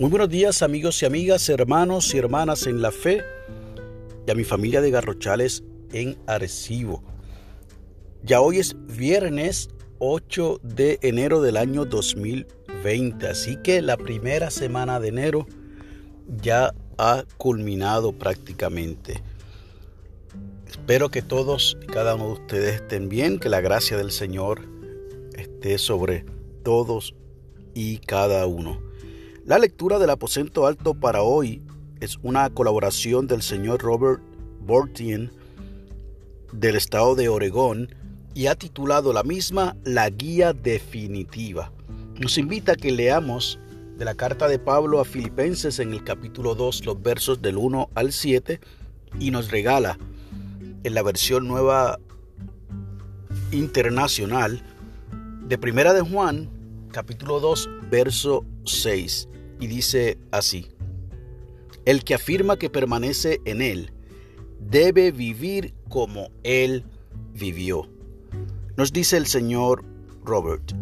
[0.00, 3.22] Muy buenos días amigos y amigas, hermanos y hermanas en la fe
[4.26, 5.62] y a mi familia de Garrochales
[5.92, 7.02] en Arecibo.
[8.22, 9.68] Ya hoy es viernes
[9.98, 15.46] 8 de enero del año 2020, así que la primera semana de enero
[16.40, 19.22] ya ha culminado prácticamente.
[20.66, 24.62] Espero que todos y cada uno de ustedes estén bien, que la gracia del Señor
[25.36, 26.24] esté sobre
[26.62, 27.14] todos
[27.74, 28.89] y cada uno.
[29.50, 31.60] La lectura del aposento alto para hoy
[31.98, 34.22] es una colaboración del señor Robert
[34.60, 35.32] Bortien
[36.52, 37.92] del estado de Oregón
[38.32, 41.72] y ha titulado la misma La Guía Definitiva.
[42.20, 43.58] Nos invita a que leamos
[43.98, 47.90] de la carta de Pablo a Filipenses en el capítulo 2 los versos del 1
[47.96, 48.60] al 7
[49.18, 49.98] y nos regala
[50.84, 51.98] en la versión nueva
[53.50, 54.62] internacional
[55.48, 56.48] de Primera de Juan
[56.92, 59.26] capítulo 2 verso 6
[59.60, 60.66] y dice así,
[61.84, 63.92] el que afirma que permanece en Él
[64.58, 66.84] debe vivir como Él
[67.32, 67.88] vivió.
[68.76, 69.84] Nos dice el señor
[70.24, 70.72] Robert,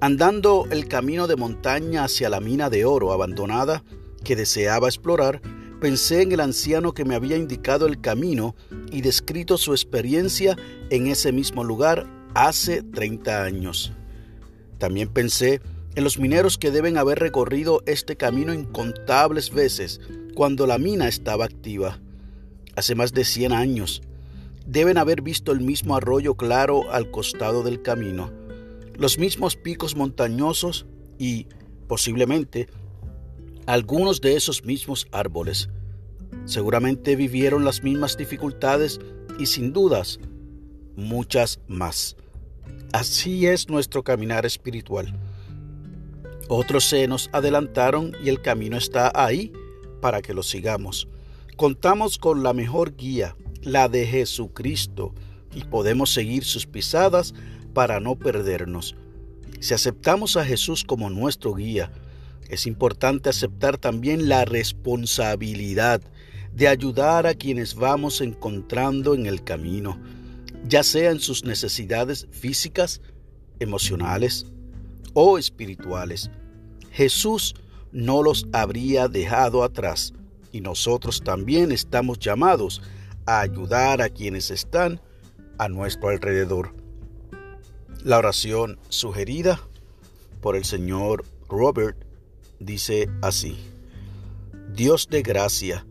[0.00, 3.84] andando el camino de montaña hacia la mina de oro abandonada
[4.24, 5.40] que deseaba explorar,
[5.80, 8.54] pensé en el anciano que me había indicado el camino
[8.90, 10.56] y descrito su experiencia
[10.90, 13.92] en ese mismo lugar hace 30 años.
[14.78, 15.60] También pensé
[15.94, 20.00] en los mineros que deben haber recorrido este camino incontables veces
[20.34, 22.00] cuando la mina estaba activa,
[22.76, 24.02] hace más de 100 años.
[24.66, 28.32] Deben haber visto el mismo arroyo claro al costado del camino,
[28.96, 30.86] los mismos picos montañosos
[31.18, 31.46] y,
[31.88, 32.68] posiblemente,
[33.66, 35.68] algunos de esos mismos árboles.
[36.46, 39.00] Seguramente vivieron las mismas dificultades
[39.38, 40.20] y sin dudas
[40.96, 42.16] muchas más.
[42.92, 45.14] Así es nuestro caminar espiritual.
[46.48, 49.52] Otros se nos adelantaron y el camino está ahí
[50.00, 51.08] para que lo sigamos.
[51.56, 55.14] Contamos con la mejor guía, la de Jesucristo,
[55.54, 57.34] y podemos seguir sus pisadas
[57.72, 58.96] para no perdernos.
[59.60, 61.92] Si aceptamos a Jesús como nuestro guía,
[62.48, 66.02] es importante aceptar también la responsabilidad
[66.54, 69.98] de ayudar a quienes vamos encontrando en el camino,
[70.66, 73.00] ya sea en sus necesidades físicas,
[73.58, 74.46] emocionales
[75.14, 76.30] o espirituales.
[76.92, 77.54] Jesús
[77.90, 80.12] no los habría dejado atrás
[80.52, 82.82] y nosotros también estamos llamados
[83.24, 85.00] a ayudar a quienes están
[85.58, 86.74] a nuestro alrededor.
[88.04, 89.60] La oración sugerida
[90.40, 91.96] por el señor Robert
[92.58, 93.56] dice así,
[94.74, 95.86] Dios de gracia,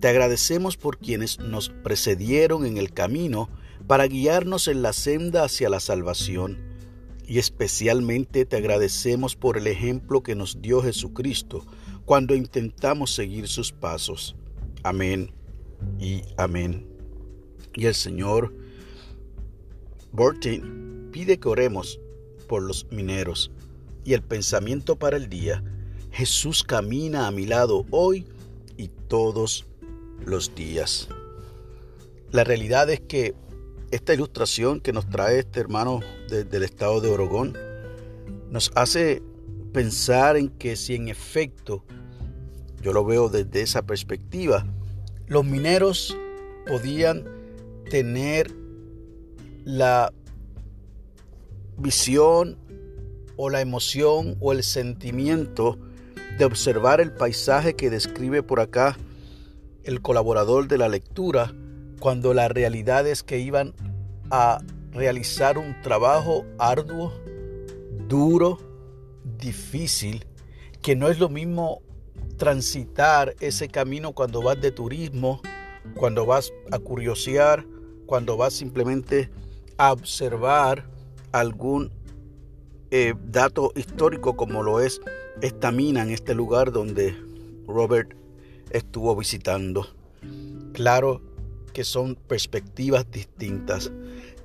[0.00, 3.50] te agradecemos por quienes nos precedieron en el camino
[3.86, 6.67] para guiarnos en la senda hacia la salvación
[7.28, 11.62] y especialmente te agradecemos por el ejemplo que nos dio Jesucristo
[12.06, 14.34] cuando intentamos seguir sus pasos.
[14.82, 15.30] Amén
[16.00, 16.88] y amén.
[17.74, 18.54] Y el Señor
[20.10, 22.00] Bortin pide que oremos
[22.48, 23.50] por los mineros
[24.06, 25.62] y el pensamiento para el día.
[26.10, 28.24] Jesús camina a mi lado hoy
[28.78, 29.66] y todos
[30.24, 31.08] los días.
[32.32, 33.34] La realidad es que
[33.90, 37.56] esta ilustración que nos trae este hermano del estado de Oregón
[38.50, 39.22] nos hace
[39.72, 41.84] pensar en que si en efecto,
[42.82, 44.66] yo lo veo desde esa perspectiva,
[45.26, 46.16] los mineros
[46.66, 47.24] podían
[47.90, 48.50] tener
[49.64, 50.12] la
[51.76, 52.58] visión
[53.36, 55.78] o la emoción o el sentimiento
[56.38, 58.96] de observar el paisaje que describe por acá
[59.84, 61.54] el colaborador de la lectura,
[61.98, 63.74] cuando la realidad es que iban
[64.30, 64.60] a
[64.92, 67.12] realizar un trabajo arduo,
[68.08, 68.58] duro,
[69.38, 70.24] difícil,
[70.82, 71.82] que no es lo mismo
[72.36, 75.40] transitar ese camino cuando vas de turismo,
[75.94, 77.64] cuando vas a curiosear,
[78.06, 79.30] cuando vas simplemente
[79.76, 80.84] a observar
[81.32, 81.90] algún
[82.90, 85.00] eh, dato histórico como lo es
[85.42, 87.14] esta mina en este lugar donde
[87.66, 88.14] Robert
[88.70, 89.86] estuvo visitando.
[90.72, 91.20] Claro
[91.68, 93.90] que son perspectivas distintas,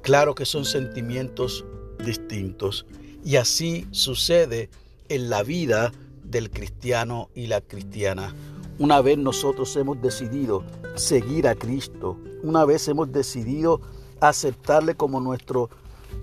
[0.01, 1.65] claro que son sentimientos
[2.03, 2.85] distintos.
[3.23, 4.69] Y así sucede
[5.09, 5.91] en la vida
[6.23, 8.35] del cristiano y la cristiana.
[8.79, 10.63] Una vez nosotros hemos decidido
[10.95, 13.81] seguir a Cristo, una vez hemos decidido
[14.19, 15.69] aceptarle como nuestro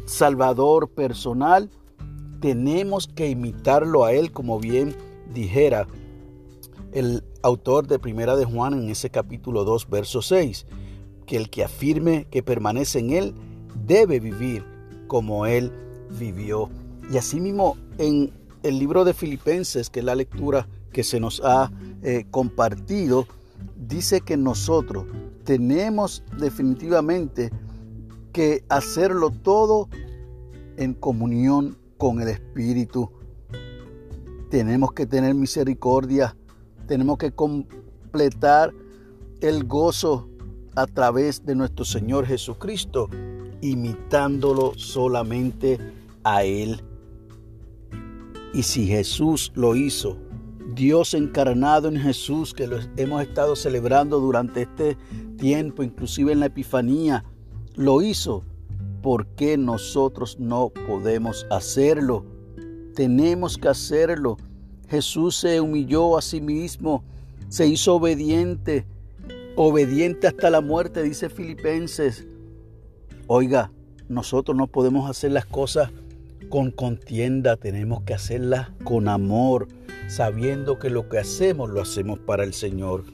[0.05, 1.70] Salvador personal,
[2.41, 4.97] tenemos que imitarlo a Él, como bien
[5.32, 5.87] dijera
[6.93, 10.67] el autor de Primera de Juan en ese capítulo 2, verso 6
[11.31, 13.35] que el que afirme que permanece en Él
[13.87, 14.65] debe vivir
[15.06, 15.71] como Él
[16.19, 16.69] vivió.
[17.09, 18.32] Y asimismo en
[18.65, 21.71] el libro de Filipenses, que es la lectura que se nos ha
[22.03, 23.29] eh, compartido,
[23.77, 25.06] dice que nosotros
[25.44, 27.53] tenemos definitivamente
[28.33, 29.88] que hacerlo todo
[30.79, 33.09] en comunión con el Espíritu.
[34.50, 36.37] Tenemos que tener misericordia,
[36.88, 38.75] tenemos que completar
[39.41, 40.30] el gozo
[40.75, 43.09] a través de nuestro Señor Jesucristo,
[43.61, 45.79] imitándolo solamente
[46.25, 46.83] a Él.
[48.53, 50.17] Y si Jesús lo hizo,
[50.75, 54.97] Dios encarnado en Jesús, que lo hemos estado celebrando durante este
[55.37, 57.25] tiempo, inclusive en la Epifanía,
[57.75, 58.45] lo hizo,
[59.03, 62.25] ¿por qué nosotros no podemos hacerlo?
[62.95, 64.37] Tenemos que hacerlo.
[64.89, 67.05] Jesús se humilló a sí mismo,
[67.49, 68.87] se hizo obediente,
[69.56, 72.26] obediente hasta la muerte, dice Filipenses.
[73.26, 73.73] Oiga,
[74.08, 75.91] nosotros no podemos hacer las cosas
[76.49, 79.69] con contienda, tenemos que hacerlas con amor,
[80.08, 83.05] sabiendo que lo que hacemos lo hacemos para el Señor.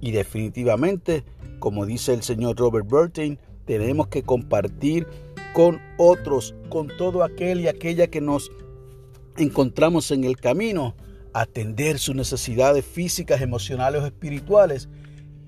[0.00, 1.24] Y definitivamente,
[1.58, 5.06] como dice el señor Robert Burton, tenemos que compartir
[5.52, 8.52] con otros, con todo aquel y aquella que nos
[9.36, 10.94] encontramos en el camino,
[11.32, 14.88] atender sus necesidades físicas, emocionales o espirituales,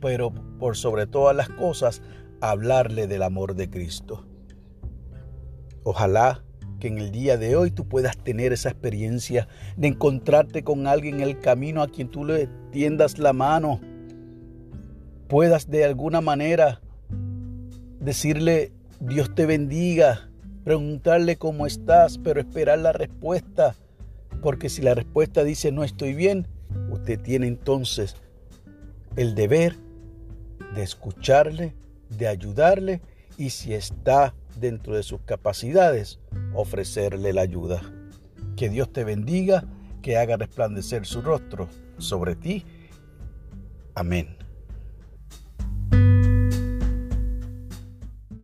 [0.01, 2.03] pero por sobre todas las cosas,
[2.41, 4.25] hablarle del amor de Cristo.
[5.83, 6.43] Ojalá
[6.79, 11.17] que en el día de hoy tú puedas tener esa experiencia de encontrarte con alguien
[11.17, 13.81] en el camino a quien tú le tiendas la mano,
[15.29, 16.81] puedas de alguna manera
[18.01, 20.31] decirle Dios te bendiga,
[20.65, 23.77] preguntarle cómo estás, pero esperar la respuesta,
[24.43, 26.47] porque si la respuesta dice no estoy bien,
[26.91, 28.17] usted tiene entonces
[29.17, 29.77] el deber
[30.75, 31.75] de escucharle,
[32.09, 33.01] de ayudarle
[33.37, 36.19] y si está dentro de sus capacidades,
[36.55, 37.81] ofrecerle la ayuda.
[38.57, 39.65] Que Dios te bendiga,
[40.03, 41.69] que haga resplandecer su rostro
[41.99, 42.65] sobre ti.
[43.95, 44.40] Amén.